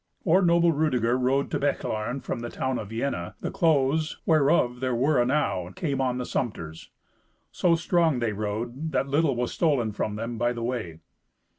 Or 0.25 0.41
noble 0.41 0.71
Rudeger 0.71 1.15
rode 1.15 1.51
to 1.51 1.59
Bechlaren 1.59 2.21
from 2.21 2.39
the 2.39 2.49
town 2.49 2.79
of 2.79 2.89
Vienna, 2.89 3.35
the 3.41 3.51
clothes, 3.51 4.17
whereof 4.25 4.79
there 4.79 4.95
were 4.95 5.21
enow, 5.21 5.71
came 5.75 6.01
on 6.01 6.17
the 6.17 6.25
sumpters. 6.25 6.89
So 7.51 7.75
strong 7.75 8.17
they 8.17 8.33
rode, 8.33 8.93
that 8.93 9.07
little 9.07 9.35
was 9.35 9.51
stolen 9.51 9.91
from 9.91 10.15
them 10.15 10.39
by 10.39 10.53
the 10.53 10.63
way. 10.63 11.01